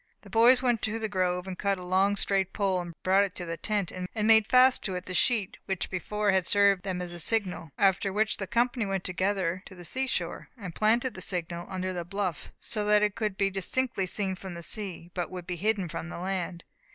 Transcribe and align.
The 0.23 0.31
boys 0.31 0.63
went 0.63 0.81
to 0.81 0.97
the 0.97 1.07
grove, 1.07 1.45
and 1.45 1.55
cutting 1.59 1.83
a 1.83 1.85
long 1.85 2.15
straight 2.15 2.53
pole, 2.53 2.91
brought 3.03 3.23
it 3.23 3.35
to 3.35 3.45
the 3.45 3.55
tent, 3.55 3.91
and 3.91 4.07
made 4.25 4.47
fast 4.47 4.81
to 4.85 4.95
it 4.95 5.05
the 5.05 5.13
sheet 5.13 5.57
which 5.67 5.91
before 5.91 6.31
had 6.31 6.47
served 6.47 6.81
them 6.81 7.03
as 7.03 7.13
a 7.13 7.19
signal; 7.19 7.69
after 7.77 8.11
which 8.11 8.37
the 8.37 8.47
company 8.47 8.83
went 8.87 9.03
together 9.03 9.61
to 9.67 9.75
the 9.75 9.85
sea 9.85 10.07
shore, 10.07 10.49
and 10.57 10.73
planted 10.73 11.13
the 11.13 11.21
signal 11.21 11.67
under 11.69 11.93
the 11.93 12.03
bluff, 12.03 12.51
so 12.59 12.83
that 12.85 13.03
it 13.03 13.13
could 13.13 13.37
be 13.37 13.51
distinctly 13.51 14.07
seen 14.07 14.33
from 14.33 14.59
sea, 14.63 15.11
but 15.13 15.29
would 15.29 15.45
be 15.45 15.55
hidden 15.55 15.87
from 15.87 16.09
the 16.09 16.17
land. 16.17 16.63